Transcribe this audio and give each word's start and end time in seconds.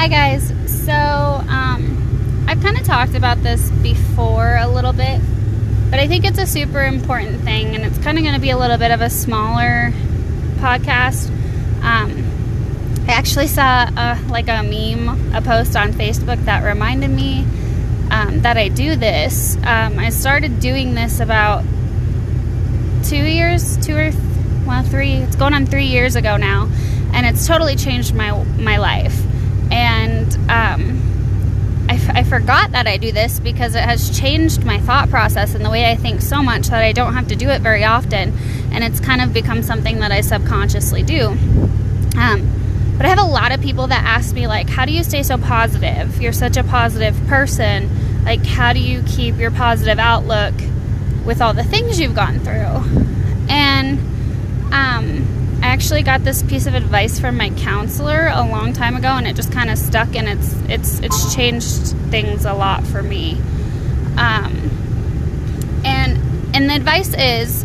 Hi 0.00 0.08
guys. 0.08 0.48
So 0.86 0.94
um, 0.94 2.46
I've 2.48 2.62
kind 2.62 2.78
of 2.78 2.84
talked 2.84 3.14
about 3.14 3.42
this 3.42 3.70
before 3.82 4.56
a 4.56 4.66
little 4.66 4.94
bit, 4.94 5.20
but 5.90 6.00
I 6.00 6.08
think 6.08 6.24
it's 6.24 6.38
a 6.38 6.46
super 6.46 6.82
important 6.82 7.42
thing, 7.42 7.74
and 7.74 7.84
it's 7.84 7.98
kind 7.98 8.16
of 8.16 8.24
going 8.24 8.34
to 8.34 8.40
be 8.40 8.48
a 8.48 8.56
little 8.56 8.78
bit 8.78 8.92
of 8.92 9.02
a 9.02 9.10
smaller 9.10 9.92
podcast. 10.56 11.28
Um, 11.82 13.04
I 13.06 13.12
actually 13.12 13.46
saw 13.46 13.90
a, 13.94 14.18
like 14.30 14.48
a 14.48 14.62
meme, 14.62 15.34
a 15.34 15.42
post 15.42 15.76
on 15.76 15.92
Facebook 15.92 16.42
that 16.46 16.64
reminded 16.64 17.10
me 17.10 17.44
um, 18.10 18.40
that 18.40 18.56
I 18.56 18.68
do 18.68 18.96
this. 18.96 19.56
Um, 19.56 19.98
I 19.98 20.08
started 20.08 20.60
doing 20.60 20.94
this 20.94 21.20
about 21.20 21.62
two 23.04 23.22
years, 23.22 23.76
two 23.76 23.98
or 23.98 24.10
th- 24.12 24.24
well, 24.66 24.82
three. 24.82 25.16
It's 25.16 25.36
going 25.36 25.52
on 25.52 25.66
three 25.66 25.88
years 25.88 26.16
ago 26.16 26.38
now, 26.38 26.70
and 27.12 27.26
it's 27.26 27.46
totally 27.46 27.76
changed 27.76 28.14
my 28.14 28.42
my 28.54 28.78
life 28.78 29.26
and 29.70 30.34
um, 30.50 31.86
I, 31.88 31.94
f- 31.94 32.16
I 32.16 32.22
forgot 32.22 32.72
that 32.72 32.86
I 32.86 32.96
do 32.96 33.10
this 33.12 33.40
because 33.40 33.74
it 33.74 33.82
has 33.82 34.16
changed 34.16 34.64
my 34.64 34.78
thought 34.78 35.10
process 35.10 35.54
and 35.54 35.64
the 35.64 35.70
way 35.70 35.90
I 35.90 35.96
think 35.96 36.20
so 36.20 36.42
much 36.42 36.68
that 36.68 36.82
I 36.82 36.92
don't 36.92 37.14
have 37.14 37.28
to 37.28 37.36
do 37.36 37.48
it 37.48 37.62
very 37.62 37.84
often, 37.84 38.32
and 38.72 38.84
it's 38.84 39.00
kind 39.00 39.20
of 39.20 39.32
become 39.32 39.62
something 39.62 39.98
that 40.00 40.12
I 40.12 40.20
subconsciously 40.20 41.02
do. 41.02 41.28
Um, 42.16 42.48
but 42.96 43.06
I 43.06 43.08
have 43.08 43.18
a 43.18 43.24
lot 43.24 43.50
of 43.52 43.60
people 43.60 43.86
that 43.88 44.04
ask 44.04 44.34
me 44.34 44.46
like, 44.46 44.68
"How 44.68 44.84
do 44.84 44.92
you 44.92 45.02
stay 45.02 45.22
so 45.22 45.38
positive? 45.38 46.20
You're 46.20 46.32
such 46.32 46.56
a 46.56 46.64
positive 46.64 47.16
person. 47.26 48.24
Like, 48.24 48.44
how 48.44 48.72
do 48.72 48.78
you 48.80 49.02
keep 49.06 49.38
your 49.38 49.50
positive 49.50 49.98
outlook 49.98 50.54
with 51.24 51.40
all 51.40 51.54
the 51.54 51.64
things 51.64 51.98
you've 51.98 52.14
gone 52.14 52.38
through?" 52.40 53.08
And 53.48 53.98
um, 54.72 55.26
actually 55.80 56.02
got 56.02 56.22
this 56.24 56.42
piece 56.42 56.66
of 56.66 56.74
advice 56.74 57.18
from 57.18 57.38
my 57.38 57.48
counselor 57.48 58.28
a 58.34 58.42
long 58.42 58.74
time 58.74 58.96
ago, 58.96 59.08
and 59.08 59.26
it 59.26 59.34
just 59.34 59.50
kind 59.50 59.70
of 59.70 59.78
stuck, 59.78 60.14
and 60.14 60.28
it's 60.28 60.52
it's 60.68 61.00
it's 61.00 61.34
changed 61.34 61.96
things 62.10 62.44
a 62.44 62.52
lot 62.52 62.86
for 62.86 63.02
me. 63.02 63.32
Um, 64.18 65.80
and 65.82 66.18
and 66.54 66.68
the 66.68 66.74
advice 66.74 67.14
is, 67.14 67.64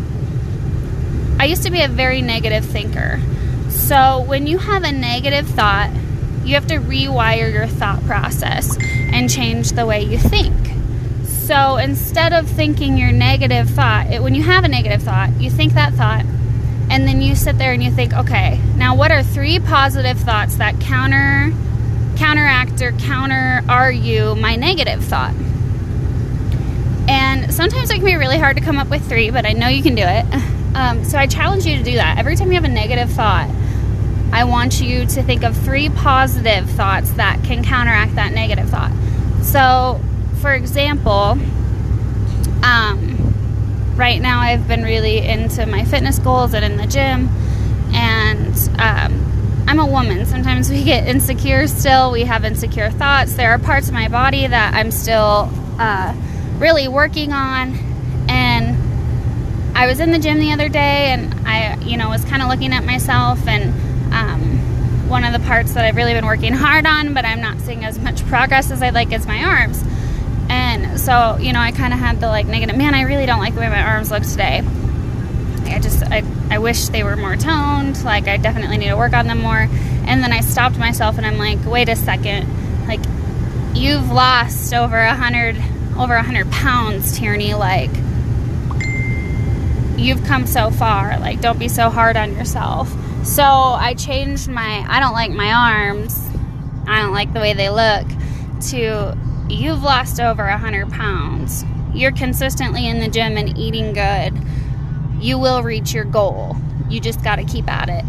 I 1.42 1.44
used 1.44 1.64
to 1.64 1.70
be 1.70 1.82
a 1.82 1.90
very 1.90 2.22
negative 2.22 2.64
thinker. 2.64 3.20
So 3.68 4.22
when 4.22 4.48
you 4.48 4.60
have 4.60 4.86
a 4.86 4.94
negative 4.94 5.46
thought, 5.50 5.92
you 6.46 6.56
have 6.56 6.68
to 6.68 6.78
rewire 6.78 7.52
your 7.52 7.68
thought 7.68 8.02
process 8.06 8.78
and 8.80 9.30
change 9.30 9.72
the 9.72 9.86
way 9.86 10.02
you 10.02 10.18
think. 10.18 10.56
So 11.26 11.76
instead 11.76 12.32
of 12.32 12.48
thinking 12.48 12.98
your 12.98 13.12
negative 13.12 13.72
thought, 13.72 14.08
it, 14.08 14.24
when 14.24 14.36
you 14.36 14.44
have 14.44 14.64
a 14.64 14.70
negative 14.70 15.04
thought, 15.04 15.32
you 15.38 15.50
think 15.50 15.74
that 15.74 15.94
thought 15.96 16.26
and 16.90 17.08
then 17.08 17.22
you 17.22 17.36
sit 17.36 17.58
there 17.58 17.74
and 17.74 17.84
you 17.84 17.92
think, 17.92 18.14
okay, 18.14 18.60
now 18.76 18.96
what 18.96 19.12
are 19.12 19.24
three 19.24 19.60
positive 19.60 20.18
thoughts 20.20 20.56
that 20.56 20.80
counter 20.80 21.52
counteract 22.18 22.82
or 22.82 22.94
counter 22.94 23.62
argue 23.68 24.36
my 24.36 24.56
negative 24.56 25.04
thought? 25.04 25.34
And 27.08 27.54
sometimes 27.54 27.90
it 27.90 27.96
can 27.96 28.06
be 28.06 28.16
really 28.16 28.38
hard 28.38 28.58
to 28.58 28.64
come 28.64 28.78
up 28.78 28.90
with 28.90 29.08
three, 29.08 29.30
but 29.30 29.46
I 29.46 29.54
know 29.54 29.68
you 29.68 29.84
can 29.84 29.96
do 29.96 30.04
it. 30.06 30.26
Um, 30.76 31.06
so 31.06 31.18
I 31.18 31.26
challenge 31.26 31.66
you 31.66 31.78
to 31.78 31.84
do 31.84 31.94
that. 31.94 32.18
Every 32.18 32.36
time 32.36 32.50
you 32.50 32.56
have 32.56 32.66
a 32.66 32.68
negative 32.68 33.10
thought, 33.10 33.50
I 34.34 34.44
want 34.44 34.82
you 34.82 35.06
to 35.06 35.24
think 35.24 35.44
of 35.44 35.56
three 35.56 35.88
positive 35.88 36.70
thoughts 36.72 37.12
that 37.12 37.42
can 37.46 37.64
counteract 37.64 38.16
that 38.16 38.34
negative 38.34 38.70
thought. 38.70 38.92
So, 39.42 40.02
for 40.42 40.54
example, 40.54 41.38
um, 42.62 43.15
right 43.96 44.22
now 44.22 44.40
I've 44.42 44.68
been 44.68 44.84
really 44.84 45.20
into 45.20 45.66
my 45.66 45.86
fitness 45.86 46.20
goals 46.20 46.54
and 46.54 46.66
in 46.66 46.78
the 46.78 46.88
gym. 46.88 47.30
And 47.94 48.56
um, 48.80 49.64
I'm 49.68 49.80
a 49.80 49.86
woman. 49.86 50.26
Sometimes 50.26 50.70
we 50.70 50.84
get 50.84 51.08
insecure 51.08 51.68
still. 51.68 52.12
We 52.12 52.24
have 52.24 52.44
insecure 52.44 52.90
thoughts. 52.92 53.34
There 53.34 53.52
are 53.52 53.60
parts 53.60 53.88
of 53.88 53.94
my 53.94 54.08
body 54.08 54.48
that 54.48 54.74
I'm 54.74 54.92
still 54.92 55.50
uh, 55.80 56.14
really 56.58 56.88
working 56.88 57.32
on. 57.32 57.78
And 58.30 58.78
I 59.78 59.88
was 59.88 60.00
in 60.00 60.12
the 60.12 60.20
gym 60.20 60.40
the 60.40 60.52
other 60.52 60.70
day 60.70 61.12
and 61.12 61.34
I, 61.48 61.78
you 61.82 61.98
know, 61.98 62.10
was 62.10 62.24
kind 62.26 62.42
of 62.42 62.50
looking 62.50 62.74
at 62.74 62.84
myself 62.86 63.48
and 63.48 63.74
um, 64.14 65.10
one 65.10 65.24
of 65.24 65.34
the 65.34 65.40
parts 65.48 65.74
that 65.74 65.86
I've 65.86 65.96
really 65.96 66.14
been 66.14 66.26
working 66.26 66.54
hard 66.54 66.86
on, 66.86 67.14
but 67.14 67.26
I'm 67.26 67.42
not 67.42 67.60
seeing 67.62 67.84
as 67.86 68.00
much 68.00 68.26
progress 68.26 68.72
as 68.72 68.82
I'd 68.82 68.94
like 68.94 69.12
is 69.14 69.26
my 69.26 69.44
arms. 69.44 69.84
And 70.50 71.00
so, 71.00 71.38
you 71.40 71.54
know, 71.54 71.60
I 71.60 71.72
kind 71.72 71.94
of 71.94 72.00
had 72.00 72.20
the 72.20 72.28
like 72.28 72.46
negative, 72.46 72.78
man, 72.78 72.94
I 72.96 73.02
really 73.02 73.26
don't 73.26 73.40
like 73.40 73.54
the 73.54 73.62
way 73.62 73.70
my 73.70 73.82
arms 73.82 74.12
look 74.12 74.24
today. 74.24 74.64
I 75.66 75.80
just, 75.80 76.04
I, 76.04 76.24
I 76.50 76.60
wish 76.60 76.88
they 76.90 77.04
were 77.04 77.16
more 77.16 77.36
toned. 77.36 78.04
Like, 78.04 78.28
I 78.28 78.38
definitely 78.38 78.78
need 78.78 78.90
to 78.90 78.98
work 78.98 79.14
on 79.14 79.28
them 79.28 79.42
more. 79.42 79.68
And 80.08 80.24
then 80.24 80.32
I 80.32 80.42
stopped 80.42 80.78
myself 80.78 81.18
and 81.18 81.26
I'm 81.26 81.38
like, 81.38 81.66
wait 81.66 81.90
a 81.90 81.96
second. 81.96 82.48
Like, 82.88 83.02
you've 83.74 84.12
lost 84.12 84.74
over 84.74 84.98
a 84.98 85.16
hundred, 85.16 85.58
over 85.98 86.14
a 86.14 86.24
hundred 86.24 86.52
pounds, 86.52 87.18
Tierney. 87.18 87.56
Like, 87.56 87.90
you've 89.98 90.24
come 90.26 90.46
so 90.46 90.70
far. 90.70 91.20
Like, 91.20 91.42
don't 91.42 91.60
be 91.60 91.68
so 91.68 91.90
hard 91.90 92.16
on 92.16 92.36
yourself. 92.36 92.94
So 93.26 93.44
I 93.44 93.96
changed 93.96 94.48
my, 94.48 94.86
I 94.88 95.00
don't 95.00 95.14
like 95.14 95.32
my 95.32 95.52
arms. 95.52 96.22
I 96.88 97.02
don't 97.02 97.14
like 97.14 97.34
the 97.34 97.40
way 97.40 97.54
they 97.54 97.70
look 97.70 98.08
to 98.70 99.18
you've 99.50 99.84
lost 99.84 100.20
over 100.20 100.48
100 100.48 100.90
pounds, 100.90 101.64
you're 101.94 102.12
consistently 102.12 102.88
in 102.88 103.00
the 103.00 103.08
gym 103.08 103.38
and 103.38 103.58
eating 103.58 103.94
good, 103.94 104.34
you 105.20 105.38
will 105.40 105.64
reach 105.64 105.94
your 105.94 106.06
goal. 106.06 106.56
You 106.90 107.00
just 107.00 107.24
got 107.24 107.38
to 107.38 107.44
keep 107.44 107.70
at 107.72 107.90
it. 107.90 108.06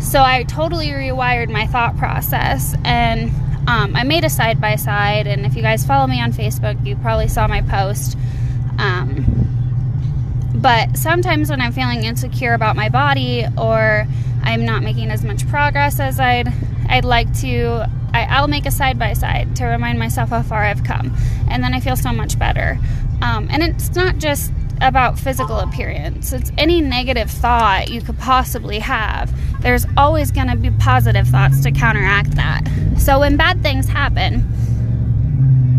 So 0.00 0.22
I 0.22 0.44
totally 0.44 0.88
rewired 0.88 1.50
my 1.50 1.66
thought 1.66 1.96
process 1.96 2.74
and 2.84 3.30
um, 3.68 3.94
I 3.94 4.02
made 4.04 4.24
a 4.24 4.30
side 4.30 4.60
by 4.60 4.76
side. 4.76 5.26
And 5.26 5.44
if 5.44 5.54
you 5.54 5.62
guys 5.62 5.84
follow 5.84 6.06
me 6.06 6.20
on 6.20 6.32
Facebook, 6.32 6.84
you 6.86 6.96
probably 6.96 7.28
saw 7.28 7.46
my 7.46 7.60
post. 7.62 8.16
Um, 8.78 9.38
but 10.54 10.96
sometimes 10.96 11.50
when 11.50 11.60
I'm 11.60 11.72
feeling 11.72 12.04
insecure 12.04 12.54
about 12.54 12.76
my 12.76 12.88
body 12.88 13.44
or 13.56 14.06
I'm 14.42 14.64
not 14.64 14.82
making 14.82 15.10
as 15.10 15.24
much 15.24 15.46
progress 15.48 16.00
as 16.00 16.18
I'd 16.18 16.52
I'd 16.88 17.04
like 17.04 17.32
to 17.40 17.88
I, 18.12 18.40
will 18.40 18.48
make 18.48 18.66
a 18.66 18.70
side 18.70 18.98
by 18.98 19.12
side 19.12 19.56
to 19.56 19.64
remind 19.66 19.98
myself 19.98 20.30
how 20.30 20.42
far 20.42 20.64
I've 20.64 20.84
come, 20.84 21.14
and 21.48 21.62
then 21.62 21.74
I 21.74 21.80
feel 21.80 21.96
so 21.96 22.12
much 22.12 22.38
better. 22.38 22.78
Um, 23.22 23.48
and 23.50 23.62
it's 23.62 23.94
not 23.94 24.18
just 24.18 24.52
about 24.80 25.18
physical 25.18 25.58
appearance, 25.58 26.32
it's 26.32 26.52
any 26.56 26.80
negative 26.80 27.30
thought 27.30 27.90
you 27.90 28.00
could 28.00 28.18
possibly 28.18 28.78
have. 28.78 29.32
There's 29.60 29.86
always 29.96 30.30
going 30.30 30.48
to 30.48 30.56
be 30.56 30.70
positive 30.70 31.26
thoughts 31.26 31.62
to 31.62 31.72
counteract 31.72 32.36
that. 32.36 32.62
So 32.96 33.20
when 33.20 33.36
bad 33.36 33.62
things 33.62 33.88
happen, 33.88 34.46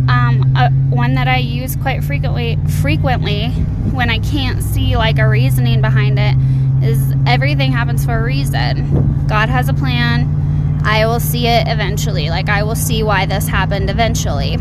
um, 0.09 0.53
uh, 0.55 0.69
one 0.89 1.15
that 1.15 1.27
I 1.27 1.37
use 1.37 1.75
quite 1.77 2.03
frequently, 2.03 2.57
frequently 2.81 3.49
when 3.91 4.09
I 4.09 4.19
can't 4.19 4.61
see 4.61 4.97
like 4.97 5.17
a 5.17 5.27
reasoning 5.27 5.81
behind 5.81 6.19
it, 6.19 6.35
is 6.83 7.13
everything 7.25 7.71
happens 7.71 8.03
for 8.03 8.19
a 8.19 8.23
reason. 8.23 9.25
God 9.27 9.49
has 9.49 9.69
a 9.69 9.73
plan 9.73 10.38
I 10.83 11.05
will 11.05 11.19
see 11.19 11.47
it 11.47 11.67
eventually. 11.67 12.29
Like, 12.29 12.49
I 12.49 12.63
will 12.63 12.75
see 12.75 13.03
why 13.03 13.25
this 13.25 13.47
happened 13.47 13.89
eventually. 13.89 14.55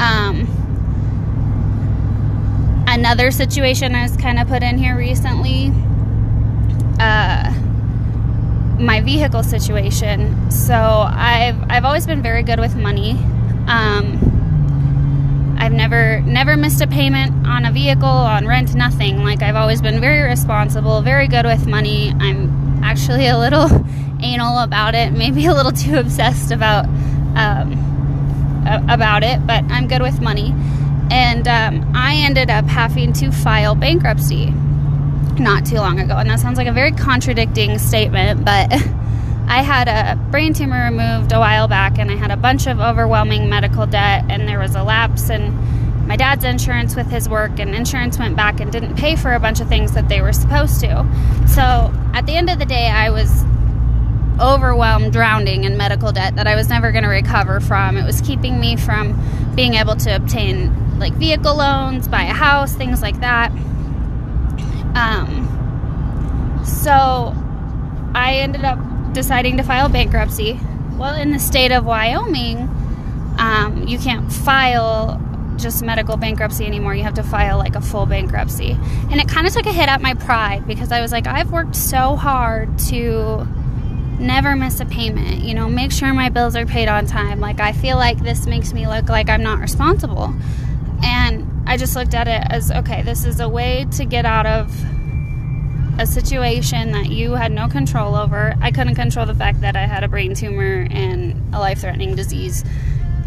Um, 0.00 0.46
another 2.86 3.30
situation 3.30 3.94
I 3.94 4.02
was 4.02 4.16
kind 4.16 4.38
of 4.38 4.48
put 4.48 4.62
in 4.62 4.78
here 4.78 4.96
recently 4.96 5.72
uh, 7.00 7.52
my 8.78 9.00
vehicle 9.00 9.42
situation. 9.42 10.50
So, 10.50 10.74
I've, 10.74 11.62
I've 11.70 11.84
always 11.84 12.06
been 12.06 12.22
very 12.22 12.42
good 12.42 12.60
with 12.60 12.76
money. 12.76 13.12
Um, 13.66 14.28
I've 15.58 15.72
never 15.72 16.20
never 16.20 16.56
missed 16.56 16.80
a 16.80 16.86
payment 16.86 17.46
on 17.46 17.66
a 17.66 17.72
vehicle, 17.72 18.08
on 18.08 18.46
rent, 18.46 18.74
nothing. 18.74 19.24
Like 19.24 19.42
I've 19.42 19.56
always 19.56 19.82
been 19.82 20.00
very 20.00 20.22
responsible, 20.22 21.02
very 21.02 21.26
good 21.26 21.44
with 21.44 21.66
money. 21.66 22.14
I'm 22.20 22.82
actually 22.84 23.26
a 23.26 23.36
little 23.36 23.68
anal 24.32 24.58
about 24.58 24.94
it, 24.94 25.12
maybe 25.12 25.46
a 25.46 25.54
little 25.54 25.72
too 25.72 25.98
obsessed 25.98 26.50
about 26.50 26.86
um, 27.36 27.84
about 28.88 29.22
it, 29.22 29.46
but 29.46 29.64
I'm 29.64 29.88
good 29.88 30.02
with 30.02 30.20
money. 30.20 30.54
And 31.10 31.48
um, 31.48 31.90
I 31.94 32.16
ended 32.16 32.50
up 32.50 32.66
having 32.66 33.12
to 33.14 33.32
file 33.32 33.74
bankruptcy 33.74 34.50
not 35.38 35.64
too 35.64 35.76
long 35.76 36.00
ago, 36.00 36.16
and 36.16 36.28
that 36.28 36.40
sounds 36.40 36.58
like 36.58 36.66
a 36.66 36.72
very 36.72 36.92
contradicting 36.92 37.78
statement, 37.78 38.44
but. 38.44 38.72
I 39.50 39.62
had 39.62 39.88
a 39.88 40.14
brain 40.30 40.52
tumor 40.52 40.84
removed 40.84 41.32
a 41.32 41.38
while 41.38 41.68
back, 41.68 41.98
and 41.98 42.10
I 42.10 42.16
had 42.16 42.30
a 42.30 42.36
bunch 42.36 42.66
of 42.66 42.80
overwhelming 42.80 43.48
medical 43.48 43.86
debt, 43.86 44.26
and 44.28 44.46
there 44.46 44.58
was 44.58 44.74
a 44.74 44.82
lapse 44.82 45.30
in 45.30 45.56
my 46.06 46.16
dad's 46.16 46.44
insurance 46.44 46.94
with 46.94 47.10
his 47.10 47.30
work, 47.30 47.58
and 47.58 47.74
insurance 47.74 48.18
went 48.18 48.36
back 48.36 48.60
and 48.60 48.70
didn't 48.70 48.96
pay 48.96 49.16
for 49.16 49.32
a 49.32 49.40
bunch 49.40 49.60
of 49.60 49.68
things 49.68 49.92
that 49.92 50.08
they 50.10 50.20
were 50.20 50.34
supposed 50.34 50.80
to. 50.80 51.06
So 51.46 51.62
at 52.12 52.26
the 52.26 52.34
end 52.34 52.50
of 52.50 52.58
the 52.58 52.66
day, 52.66 52.88
I 52.88 53.08
was 53.08 53.44
overwhelmed, 54.40 55.12
drowning 55.12 55.64
in 55.64 55.76
medical 55.76 56.12
debt 56.12 56.36
that 56.36 56.46
I 56.46 56.54
was 56.54 56.68
never 56.68 56.92
going 56.92 57.04
to 57.04 57.10
recover 57.10 57.60
from. 57.60 57.96
It 57.96 58.04
was 58.04 58.20
keeping 58.20 58.60
me 58.60 58.76
from 58.76 59.18
being 59.54 59.74
able 59.74 59.96
to 59.96 60.14
obtain 60.14 60.98
like 60.98 61.12
vehicle 61.14 61.56
loans, 61.56 62.08
buy 62.08 62.22
a 62.22 62.32
house, 62.32 62.74
things 62.74 63.02
like 63.02 63.20
that. 63.20 63.50
Um, 64.94 66.62
so 66.64 67.34
I 68.14 68.36
ended 68.36 68.64
up 68.64 68.78
deciding 69.12 69.56
to 69.56 69.62
file 69.62 69.88
bankruptcy 69.88 70.60
Well, 70.96 71.14
in 71.14 71.30
the 71.30 71.38
state 71.38 71.72
of 71.72 71.84
Wyoming, 71.84 72.58
um, 73.38 73.84
you 73.86 73.98
can't 73.98 74.32
file 74.32 75.20
just 75.56 75.82
medical 75.82 76.16
bankruptcy 76.16 76.66
anymore. 76.66 76.94
You 76.94 77.04
have 77.04 77.14
to 77.14 77.22
file 77.22 77.58
like 77.58 77.76
a 77.76 77.80
full 77.80 78.06
bankruptcy. 78.06 78.76
And 79.10 79.20
it 79.20 79.28
kind 79.28 79.46
of 79.46 79.52
took 79.52 79.66
a 79.66 79.72
hit 79.72 79.88
at 79.88 80.00
my 80.00 80.14
pride 80.14 80.66
because 80.66 80.90
I 80.92 81.00
was 81.00 81.12
like, 81.12 81.26
I've 81.26 81.50
worked 81.52 81.76
so 81.76 82.16
hard 82.16 82.78
to 82.90 83.46
never 84.18 84.56
miss 84.56 84.80
a 84.80 84.86
payment, 84.86 85.42
you 85.42 85.54
know, 85.54 85.68
make 85.68 85.92
sure 85.92 86.12
my 86.12 86.28
bills 86.28 86.56
are 86.56 86.66
paid 86.66 86.88
on 86.88 87.06
time. 87.06 87.40
Like, 87.40 87.60
I 87.60 87.72
feel 87.72 87.96
like 87.96 88.18
this 88.18 88.46
makes 88.46 88.72
me 88.72 88.86
look 88.86 89.08
like 89.08 89.28
I'm 89.28 89.42
not 89.42 89.60
responsible. 89.60 90.34
And 91.02 91.46
I 91.66 91.76
just 91.76 91.94
looked 91.94 92.14
at 92.14 92.28
it 92.28 92.42
as 92.50 92.70
okay, 92.70 93.02
this 93.02 93.24
is 93.24 93.40
a 93.40 93.48
way 93.48 93.86
to 93.92 94.04
get 94.04 94.24
out 94.24 94.46
of 94.46 94.74
a 95.98 96.06
situation 96.06 96.92
that 96.92 97.10
you 97.10 97.32
had 97.32 97.52
no 97.52 97.68
control 97.68 98.14
over. 98.14 98.54
I 98.60 98.70
couldn't 98.70 98.94
control 98.94 99.26
the 99.26 99.34
fact 99.34 99.60
that 99.62 99.76
I 99.76 99.86
had 99.86 100.04
a 100.04 100.08
brain 100.08 100.34
tumor 100.34 100.86
and 100.90 101.54
a 101.54 101.58
life 101.58 101.80
threatening 101.80 102.14
disease. 102.14 102.64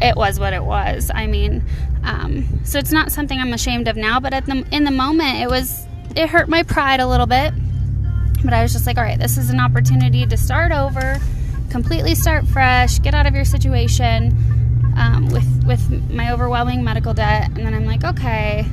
It 0.02 0.16
was 0.16 0.40
what 0.40 0.54
it 0.54 0.64
was. 0.64 1.12
I 1.14 1.28
mean, 1.28 1.64
um, 2.04 2.48
so 2.64 2.80
it's 2.80 2.92
not 2.92 3.12
something 3.12 3.38
I'm 3.40 3.54
ashamed 3.54 3.88
of 3.88 3.98
now, 3.98 4.20
but 4.20 4.34
at 4.34 4.46
the, 4.46 4.66
in 4.72 4.86
the 4.86 4.92
moment, 4.92 5.40
it 5.40 5.50
was, 5.50 5.86
it 6.16 6.30
hurt 6.30 6.50
my 6.50 6.64
pride 6.64 7.00
a 7.00 7.08
little 7.08 7.28
bit. 7.28 7.54
But 8.44 8.54
I 8.54 8.62
was 8.62 8.74
just 8.74 8.86
like, 8.88 8.98
all 8.98 9.04
right, 9.04 9.20
this 9.20 9.38
is 9.38 9.50
an 9.50 9.60
opportunity 9.60 10.26
to 10.26 10.38
start 10.38 10.72
over, 10.72 11.18
completely 11.70 12.16
start 12.16 12.48
fresh, 12.48 13.00
get 13.00 13.14
out 13.14 13.28
of 13.28 13.36
your 13.36 13.46
situation 13.46 14.36
um, 14.98 15.30
with, 15.32 15.66
with 15.66 16.12
my 16.12 16.32
overwhelming 16.32 16.84
medical 16.84 17.14
debt. 17.14 17.48
And 17.48 17.58
then 17.58 17.74
I'm 17.74 17.86
like, 17.86 18.04
okay, 18.04 18.66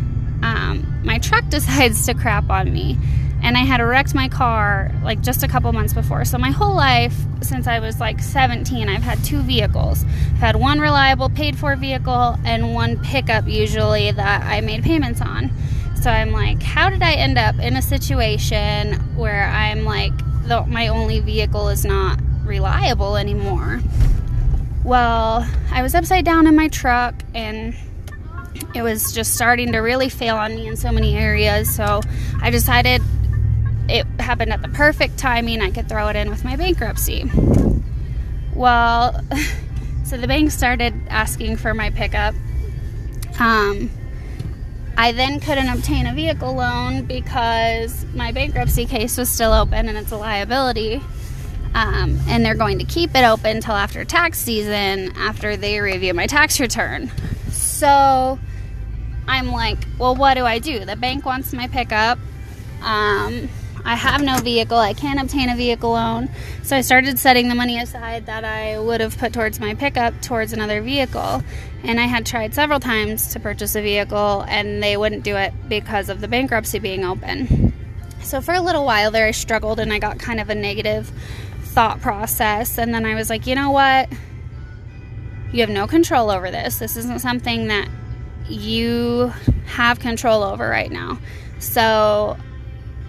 um, 0.43 1.01
my 1.05 1.19
truck 1.19 1.47
decides 1.49 2.07
to 2.07 2.15
crap 2.15 2.51
on 2.51 2.73
me 2.73 2.99
and 3.43 3.57
I 3.57 3.61
had 3.61 3.81
wrecked 3.81 4.15
my 4.15 4.29
car 4.29 4.91
like 5.03 5.21
just 5.23 5.43
a 5.43 5.49
couple 5.49 5.73
months 5.73 5.95
before. 5.95 6.25
So 6.25 6.39
my 6.39 6.51
whole 6.51 6.75
life 6.75 7.15
since 7.41 7.67
I 7.67 7.79
was 7.79 8.01
like 8.01 8.21
17, 8.21 8.89
I've 8.89 9.03
had 9.03 9.23
two 9.25 9.41
vehicles. 9.43 10.05
I've 10.05 10.39
had 10.39 10.57
one 10.57 10.81
reliable 10.81 11.29
paid 11.29 11.57
for 11.57 11.75
vehicle 11.77 12.37
and 12.45 12.75
one 12.75 13.03
pickup 13.03 13.47
usually 13.47 14.11
that 14.11 14.43
I 14.43 14.61
made 14.61 14.83
payments 14.83 15.21
on. 15.21 15.51
So 16.01 16.11
I'm 16.11 16.31
like, 16.31 16.63
how 16.63 16.91
did 16.91 17.03
I 17.03 17.15
end 17.15 17.39
up 17.39 17.59
in 17.59 17.75
a 17.75 17.83
situation 17.83 18.95
where 19.17 19.49
I'm 19.49 19.85
like 19.85 20.13
the, 20.47 20.65
my 20.67 20.89
only 20.89 21.19
vehicle 21.19 21.69
is 21.69 21.85
not 21.85 22.21
reliable 22.45 23.17
anymore? 23.17 23.81
Well, 24.85 25.49
I 25.73 25.83
was 25.83 25.97
upside 25.97 26.25
down 26.25 26.47
in 26.47 26.55
my 26.55 26.69
truck 26.69 27.15
and 27.35 27.75
it 28.77 28.83
was 28.83 29.13
just 29.13 29.35
starting 29.35 29.73
to 29.73 29.79
really 29.79 30.09
fail 30.09 30.37
on 30.37 30.55
me 30.55 30.69
in 30.69 30.77
so 30.77 30.93
many 30.93 31.17
areas. 31.17 31.75
So 31.75 32.01
I 32.41 32.51
decided 32.51 33.03
it 33.89 34.07
happened 34.21 34.53
at 34.53 34.63
the 34.63 34.69
perfect 34.69 35.19
timing. 35.19 35.61
I 35.61 35.71
could 35.71 35.89
throw 35.89 36.09
it 36.09 36.17
in 36.17 36.31
with 36.31 36.45
my 36.45 36.55
bankruptcy. 36.55 37.29
Well, 38.55 39.21
so 40.05 40.17
the 40.17 40.29
bank 40.29 40.53
started 40.53 40.95
asking 41.09 41.57
for 41.57 41.75
my 41.75 41.91
pickup. 41.91 42.37
Um, 43.41 43.91
I 44.99 45.13
then 45.13 45.39
couldn't 45.39 45.69
obtain 45.69 46.09
a 46.09 46.13
vehicle 46.13 46.55
loan 46.55 47.05
because 47.05 48.05
my 48.15 48.33
bankruptcy 48.33 48.85
case 48.85 49.17
was 49.17 49.31
still 49.31 49.53
open 49.53 49.89
and 49.89 49.97
it's 49.97 50.11
a 50.11 50.17
liability. 50.17 51.01
Um, 51.73 52.19
and 52.27 52.45
they're 52.45 52.57
going 52.57 52.81
to 52.81 52.85
keep 52.85 53.15
it 53.15 53.25
open 53.25 53.59
until 53.59 53.75
after 53.75 54.05
tax 54.05 54.39
season 54.41 55.13
after 55.17 55.57
they 55.57 55.79
review 55.79 56.15
my 56.15 56.27
tax 56.27 56.59
return. 56.59 57.13
So 57.49 58.41
I'm 59.29 59.53
like, 59.53 59.79
well, 60.01 60.17
what 60.17 60.35
do 60.35 60.45
I 60.45 60.59
do? 60.59 60.85
The 60.85 60.97
bank 60.97 61.25
wants 61.25 61.53
my 61.53 61.69
pickup. 61.69 62.19
Um, 62.83 63.49
I 63.85 63.95
have 63.95 64.21
no 64.21 64.39
vehicle. 64.39 64.79
I 64.79 64.95
can't 64.95 65.21
obtain 65.21 65.49
a 65.49 65.55
vehicle 65.55 65.93
loan. 65.93 66.29
So 66.65 66.77
I 66.77 66.81
started 66.81 67.21
setting 67.21 67.49
the 67.49 67.55
money 67.55 67.79
aside 67.79 68.27
that 68.27 68.45
I 68.45 68.81
would 68.81 69.01
have 69.01 69.17
put 69.17 69.33
towards 69.33 69.61
my 69.61 69.75
pickup 69.75 70.21
towards 70.23 70.53
another 70.53 70.83
vehicle. 70.83 71.45
And 71.85 72.01
I 72.01 72.05
had 72.05 72.27
tried 72.27 72.55
several 72.55 72.81
times 72.81 73.33
to 73.33 73.41
purchase 73.41 73.75
a 73.77 73.83
vehicle, 73.83 74.45
and 74.49 74.83
they 74.83 74.97
wouldn't 74.97 75.23
do 75.23 75.37
it 75.37 75.53
because 75.69 76.09
of 76.09 76.21
the 76.21 76.29
bankruptcy 76.29 76.79
being 76.79 77.05
open. 77.05 77.73
So 78.23 78.41
for 78.41 78.53
a 78.53 78.61
little 78.61 78.85
while 78.85 79.11
there, 79.11 79.27
I 79.27 79.31
struggled 79.31 79.79
and 79.81 79.93
I 79.93 79.99
got 79.99 80.19
kind 80.19 80.41
of 80.41 80.51
a 80.51 80.55
negative 80.55 81.11
thought 81.63 82.01
process. 82.01 82.79
And 82.79 82.93
then 82.93 83.07
I 83.07 83.15
was 83.15 83.31
like, 83.31 83.47
you 83.47 83.55
know 83.55 83.71
what? 83.71 84.09
You 85.53 85.61
have 85.61 85.71
no 85.71 85.87
control 85.87 86.31
over 86.31 86.51
this. 86.51 86.79
This 86.79 86.97
isn't 86.97 87.21
something 87.21 87.69
that 87.69 87.89
you 88.49 89.33
have 89.67 90.01
control 90.01 90.43
over 90.43 90.69
right 90.69 90.91
now. 90.91 91.19
So 91.59 92.37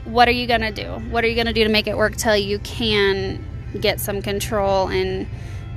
what 0.06 0.28
are 0.28 0.32
you 0.32 0.48
going 0.48 0.62
to 0.62 0.72
do? 0.72 0.90
What 1.10 1.24
are 1.24 1.28
you 1.28 1.36
going 1.36 1.48
to 1.48 1.54
do 1.54 1.64
to 1.64 1.70
make 1.70 1.88
it 1.88 1.98
work 1.98 2.16
till 2.16 2.38
you 2.38 2.60
can 2.60 3.46
get 3.80 4.00
some 4.00 4.22
control 4.22 4.88
and 4.88 5.28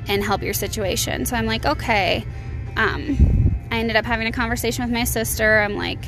and 0.08 0.22
help 0.22 0.42
your 0.42 0.54
situation? 0.54 1.26
So 1.26 1.36
I'm 1.36 1.46
like, 1.46 1.64
okay. 1.64 2.26
Um, 2.76 3.66
I 3.70 3.78
ended 3.78 3.96
up 3.96 4.04
having 4.04 4.26
a 4.26 4.32
conversation 4.32 4.84
with 4.84 4.92
my 4.92 5.04
sister. 5.04 5.60
I'm 5.60 5.76
like, 5.76 6.04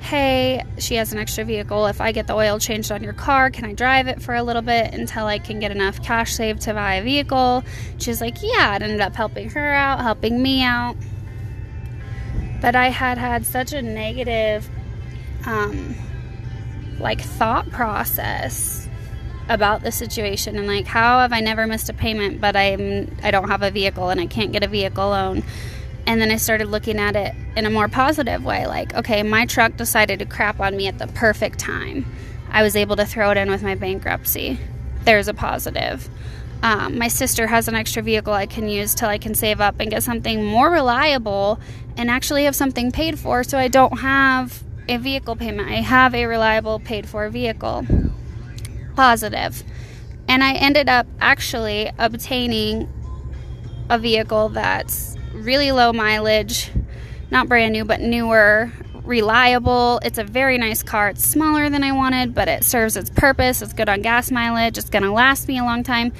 hey, 0.00 0.62
she 0.78 0.96
has 0.96 1.12
an 1.12 1.18
extra 1.18 1.44
vehicle. 1.44 1.86
If 1.86 2.00
I 2.00 2.12
get 2.12 2.26
the 2.26 2.34
oil 2.34 2.58
changed 2.58 2.90
on 2.90 3.02
your 3.02 3.12
car, 3.12 3.50
can 3.50 3.64
I 3.64 3.72
drive 3.72 4.08
it 4.08 4.20
for 4.20 4.34
a 4.34 4.42
little 4.42 4.62
bit 4.62 4.92
until 4.92 5.26
I 5.26 5.38
can 5.38 5.60
get 5.60 5.70
enough 5.70 6.02
cash 6.02 6.34
saved 6.34 6.62
to 6.62 6.74
buy 6.74 6.94
a 6.94 7.02
vehicle? 7.02 7.64
She's 7.98 8.20
like, 8.20 8.42
yeah. 8.42 8.76
It 8.76 8.82
ended 8.82 9.00
up 9.00 9.14
helping 9.14 9.50
her 9.50 9.72
out, 9.72 10.00
helping 10.00 10.42
me 10.42 10.62
out. 10.62 10.96
But 12.60 12.76
I 12.76 12.88
had 12.88 13.18
had 13.18 13.44
such 13.46 13.72
a 13.72 13.82
negative 13.82 14.68
um, 15.46 15.94
like 16.98 17.20
thought 17.20 17.68
process 17.70 18.88
about 19.48 19.82
the 19.82 19.90
situation 19.90 20.56
and 20.56 20.68
like 20.68 20.86
how 20.86 21.18
have 21.18 21.32
I 21.32 21.40
never 21.40 21.66
missed 21.66 21.88
a 21.88 21.92
payment 21.92 22.40
but 22.40 22.54
I'm 22.54 23.14
I 23.24 23.32
don't 23.32 23.48
have 23.48 23.62
a 23.62 23.72
vehicle 23.72 24.08
and 24.08 24.20
I 24.20 24.26
can't 24.26 24.52
get 24.52 24.62
a 24.62 24.68
vehicle 24.68 25.08
loan. 25.10 25.42
And 26.06 26.20
then 26.20 26.30
I 26.30 26.36
started 26.36 26.68
looking 26.68 26.98
at 26.98 27.16
it 27.16 27.34
in 27.56 27.64
a 27.64 27.70
more 27.70 27.88
positive 27.88 28.44
way 28.44 28.66
like 28.66 28.94
okay, 28.94 29.22
my 29.22 29.46
truck 29.46 29.76
decided 29.76 30.18
to 30.18 30.26
crap 30.26 30.60
on 30.60 30.76
me 30.76 30.86
at 30.88 30.98
the 30.98 31.06
perfect 31.08 31.58
time. 31.58 32.06
I 32.50 32.62
was 32.62 32.76
able 32.76 32.96
to 32.96 33.06
throw 33.06 33.30
it 33.30 33.36
in 33.36 33.50
with 33.50 33.62
my 33.62 33.74
bankruptcy. 33.74 34.58
There's 35.04 35.28
a 35.28 35.34
positive. 35.34 36.08
Um, 36.62 36.96
my 36.96 37.08
sister 37.08 37.48
has 37.48 37.66
an 37.66 37.74
extra 37.74 38.02
vehicle 38.02 38.32
I 38.32 38.46
can 38.46 38.68
use 38.68 38.94
till 38.94 39.08
I 39.08 39.18
can 39.18 39.34
save 39.34 39.60
up 39.60 39.76
and 39.80 39.90
get 39.90 40.04
something 40.04 40.44
more 40.44 40.70
reliable 40.70 41.58
and 41.96 42.08
actually 42.08 42.44
have 42.44 42.54
something 42.54 42.92
paid 42.92 43.18
for 43.18 43.42
so 43.42 43.58
I 43.58 43.68
don't 43.68 43.98
have 43.98 44.62
a 44.88 44.96
vehicle 44.96 45.34
payment. 45.34 45.68
I 45.68 45.76
have 45.76 46.14
a 46.14 46.26
reliable 46.26 46.78
paid 46.78 47.08
for 47.08 47.28
vehicle. 47.30 47.86
Positive. 48.94 49.62
And 50.28 50.44
I 50.44 50.54
ended 50.54 50.88
up 50.88 51.06
actually 51.20 51.90
obtaining 51.98 52.88
a 53.90 53.98
vehicle 53.98 54.48
that's 54.50 55.11
really 55.32 55.72
low 55.72 55.92
mileage, 55.92 56.70
not 57.30 57.48
brand 57.48 57.72
new, 57.72 57.84
but 57.84 58.00
newer, 58.00 58.70
reliable. 59.04 60.00
It's 60.04 60.18
a 60.18 60.24
very 60.24 60.58
nice 60.58 60.82
car. 60.82 61.10
It's 61.10 61.24
smaller 61.24 61.68
than 61.70 61.82
I 61.82 61.92
wanted, 61.92 62.34
but 62.34 62.48
it 62.48 62.64
serves 62.64 62.96
its 62.96 63.10
purpose. 63.10 63.62
It's 63.62 63.72
good 63.72 63.88
on 63.88 64.02
gas 64.02 64.30
mileage. 64.30 64.78
It's 64.78 64.90
going 64.90 65.02
to 65.02 65.10
last 65.10 65.48
me 65.48 65.58
a 65.58 65.64
long 65.64 65.82
time, 65.82 66.12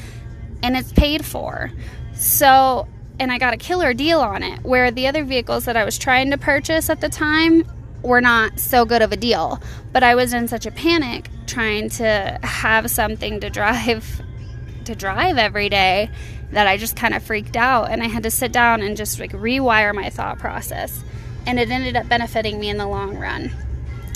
and 0.62 0.76
it's 0.76 0.92
paid 0.92 1.25
for. 1.25 1.71
So, 2.14 2.88
and 3.19 3.31
I 3.31 3.38
got 3.38 3.54
a 3.54 3.57
killer 3.57 3.95
deal 3.95 4.21
on 4.21 4.42
it, 4.42 4.62
where 4.64 4.90
the 4.90 5.07
other 5.07 5.25
vehicles 5.25 5.64
that 5.66 5.76
I 5.76 5.85
was 5.85 5.99
trying 5.99 6.31
to 6.31 6.38
purchase 6.38 6.90
at 6.90 7.00
the 7.00 7.09
time 7.09 7.64
were 8.02 8.21
not 8.21 8.59
so 8.59 8.85
good 8.85 9.02
of 9.02 9.12
a 9.12 9.16
deal. 9.16 9.62
But 9.92 10.02
I 10.02 10.14
was 10.14 10.33
in 10.33 10.49
such 10.49 10.66
a 10.66 10.71
panic 10.71 11.31
trying 11.47 11.88
to 11.90 12.38
have 12.42 12.90
something 12.90 13.40
to 13.40 13.50
drive 13.50 14.23
to 14.85 14.97
drive 14.97 15.38
every 15.38 15.69
day 15.69 16.11
that 16.52 16.66
I 16.66 16.76
just 16.76 16.97
kind 16.97 17.14
of 17.14 17.23
freaked 17.23 17.56
out 17.56 17.90
and 17.90 18.02
I 18.02 18.06
had 18.06 18.23
to 18.23 18.30
sit 18.30 18.52
down 18.52 18.82
and 18.82 18.97
just 18.97 19.18
like 19.18 19.32
rewire 19.32 19.94
my 19.94 20.11
thought 20.11 20.38
process. 20.38 21.02
And 21.47 21.59
it 21.59 21.71
ended 21.71 21.97
up 21.97 22.09
benefiting 22.09 22.61
me 22.61 22.68
in 22.68 22.76
the 22.76 22.87
long 22.87 23.18
run. 23.18 23.50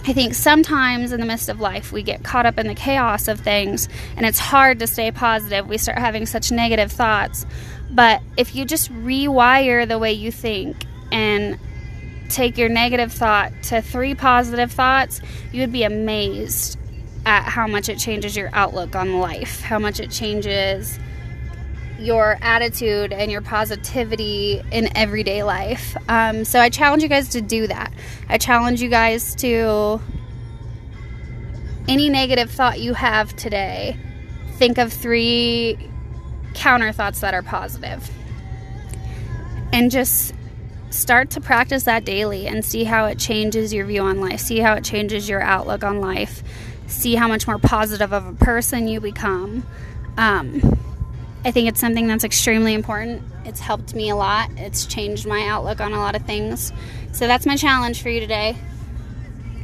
I 0.04 0.12
think 0.12 0.34
sometimes 0.34 1.10
in 1.10 1.18
the 1.18 1.26
midst 1.26 1.48
of 1.48 1.60
life, 1.60 1.90
we 1.90 2.02
get 2.02 2.22
caught 2.22 2.46
up 2.46 2.58
in 2.58 2.68
the 2.68 2.74
chaos 2.74 3.26
of 3.26 3.40
things 3.40 3.88
and 4.16 4.24
it's 4.24 4.38
hard 4.38 4.78
to 4.78 4.86
stay 4.86 5.10
positive. 5.10 5.66
We 5.66 5.78
start 5.78 5.98
having 5.98 6.26
such 6.26 6.52
negative 6.52 6.92
thoughts. 6.92 7.44
But 7.90 8.22
if 8.36 8.54
you 8.54 8.64
just 8.64 8.92
rewire 8.92 9.88
the 9.88 9.98
way 9.98 10.12
you 10.12 10.30
think 10.30 10.76
and 11.10 11.58
take 12.28 12.58
your 12.58 12.68
negative 12.68 13.12
thought 13.12 13.52
to 13.64 13.80
three 13.80 14.14
positive 14.14 14.70
thoughts, 14.70 15.20
you 15.52 15.60
would 15.62 15.72
be 15.72 15.84
amazed 15.84 16.78
at 17.24 17.42
how 17.42 17.66
much 17.66 17.88
it 17.88 17.98
changes 17.98 18.36
your 18.36 18.50
outlook 18.52 18.94
on 18.94 19.18
life, 19.18 19.60
how 19.60 19.78
much 19.78 19.98
it 19.98 20.10
changes 20.10 20.98
your 21.98 22.38
attitude 22.40 23.12
and 23.12 23.30
your 23.30 23.40
positivity 23.40 24.62
in 24.70 24.94
everyday 24.96 25.42
life. 25.42 25.96
Um, 26.08 26.44
so 26.44 26.60
I 26.60 26.68
challenge 26.68 27.02
you 27.02 27.08
guys 27.08 27.30
to 27.30 27.40
do 27.40 27.66
that. 27.66 27.92
I 28.28 28.38
challenge 28.38 28.82
you 28.82 28.88
guys 28.88 29.34
to 29.36 30.00
any 31.88 32.08
negative 32.08 32.50
thought 32.50 32.80
you 32.80 32.94
have 32.94 33.34
today, 33.36 33.96
think 34.54 34.78
of 34.78 34.92
three 34.92 35.78
counter 36.54 36.92
thoughts 36.92 37.20
that 37.20 37.34
are 37.34 37.42
positive. 37.42 38.10
And 39.72 39.90
just 39.90 40.34
start 40.90 41.30
to 41.30 41.40
practice 41.40 41.84
that 41.84 42.04
daily 42.04 42.46
and 42.46 42.64
see 42.64 42.84
how 42.84 43.06
it 43.06 43.18
changes 43.18 43.72
your 43.72 43.86
view 43.86 44.02
on 44.02 44.20
life, 44.20 44.40
see 44.40 44.58
how 44.58 44.74
it 44.74 44.84
changes 44.84 45.28
your 45.28 45.42
outlook 45.42 45.84
on 45.84 46.00
life, 46.00 46.42
see 46.86 47.14
how 47.14 47.28
much 47.28 47.46
more 47.46 47.58
positive 47.58 48.12
of 48.12 48.26
a 48.26 48.32
person 48.32 48.88
you 48.88 49.00
become. 49.00 49.66
Um, 50.16 50.75
I 51.46 51.52
think 51.52 51.68
it's 51.68 51.78
something 51.78 52.08
that's 52.08 52.24
extremely 52.24 52.74
important. 52.74 53.22
It's 53.44 53.60
helped 53.60 53.94
me 53.94 54.10
a 54.10 54.16
lot, 54.16 54.50
it's 54.56 54.84
changed 54.84 55.28
my 55.28 55.46
outlook 55.46 55.80
on 55.80 55.92
a 55.92 55.98
lot 55.98 56.16
of 56.16 56.22
things. 56.22 56.72
So 57.12 57.28
that's 57.28 57.46
my 57.46 57.54
challenge 57.54 58.02
for 58.02 58.08
you 58.08 58.18
today. 58.18 58.56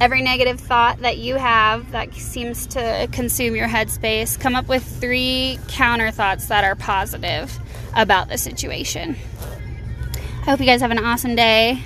Every 0.01 0.23
negative 0.23 0.61
thought 0.61 1.01
that 1.01 1.19
you 1.19 1.35
have 1.35 1.91
that 1.91 2.15
seems 2.15 2.69
to 2.69 3.09
consume 3.11 3.57
your 3.57 3.67
headspace, 3.67 4.39
come 4.39 4.55
up 4.55 4.69
with 4.69 4.85
three 4.85 5.59
counter 5.67 6.12
thoughts 6.12 6.47
that 6.47 6.62
are 6.62 6.77
positive 6.77 7.59
about 7.97 8.29
the 8.29 8.39
situation. 8.39 9.17
I 10.43 10.45
hope 10.45 10.61
you 10.61 10.67
guys 10.67 10.83
have 10.83 10.93
an 10.93 11.05
awesome 11.05 11.35
day. 11.35 11.83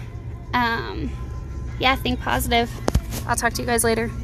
Um, 0.52 1.10
yeah, 1.78 1.96
think 1.96 2.20
positive. 2.20 2.70
I'll 3.26 3.36
talk 3.36 3.54
to 3.54 3.62
you 3.62 3.66
guys 3.66 3.82
later. 3.82 4.10